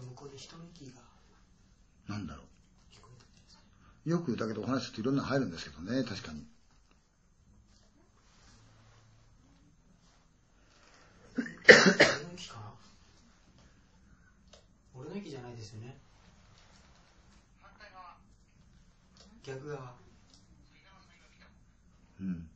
[0.00, 1.02] か向こうで人の息が
[2.08, 2.42] なんだろ。
[4.06, 4.10] う。
[4.10, 6.46] よくだけどお話するといろんなの入るんですけどね、確かに。
[11.36, 12.72] 俺の息かな？
[14.98, 15.96] 俺の息じゃないですよね。
[19.44, 19.94] 逆側。
[22.20, 22.48] うん。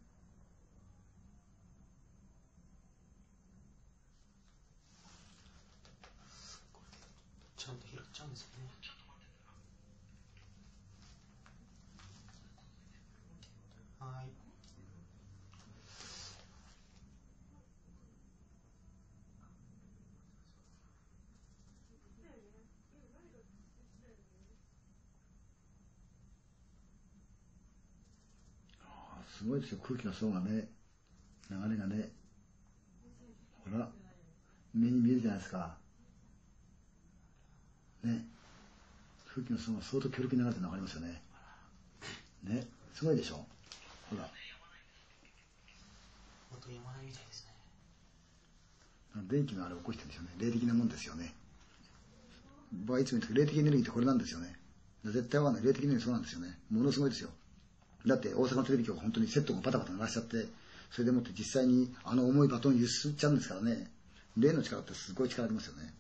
[7.57, 8.65] ちゃんと拾っちゃうんですよね。
[13.99, 14.45] はい。
[28.83, 30.69] あすごいですよ、空気の層がね、
[31.51, 32.13] 流れがね。
[33.71, 33.91] ほら、
[34.75, 35.84] 目に見えるじゃないですか。
[38.05, 38.27] ね。
[39.35, 41.23] 空気の層が相当強力に流れてるの分かりますよね。
[42.45, 42.67] ね。
[42.95, 43.45] すごいでしょ？
[44.11, 44.29] ほら。
[46.53, 47.53] 音やまないみたいですね。
[49.29, 50.31] 電気のあれを起こしてるんですよね。
[50.39, 51.35] 霊的なもんですよね。
[52.87, 54.55] 僕はいつも言って霊的エネルギーってこれなんですよね。
[55.05, 55.65] 絶対わかんない。
[55.65, 56.59] 霊的エネルギーそうなんですよね。
[56.71, 57.31] ものすごいですよ。
[58.07, 60.47] だって大阪のテレビ局は本当にセットがバタバタ鳴らしちゃって、
[60.91, 63.91] それでもって実際にあの重いバトンを揺すっちゃうんですからね。
[64.37, 65.95] 霊の力ってすごい力ありますよね。